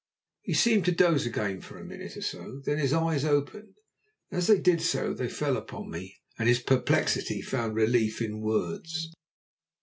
He 0.41 0.55
seemed 0.55 0.85
to 0.85 0.91
doze 0.91 1.27
again 1.27 1.61
for 1.61 1.77
a 1.77 1.85
minute 1.85 2.17
or 2.17 2.23
so, 2.23 2.59
then 2.65 2.79
his 2.79 2.91
eyes 2.91 3.23
opened, 3.23 3.75
and 4.31 4.39
as 4.39 4.47
they 4.47 4.59
did 4.59 4.81
so 4.81 5.13
they 5.13 5.29
fell 5.29 5.55
upon 5.55 5.91
me, 5.91 6.17
and 6.39 6.49
his 6.49 6.57
perplexity 6.57 7.39
found 7.39 7.75
relief 7.75 8.19
in 8.19 8.41
words. 8.41 9.11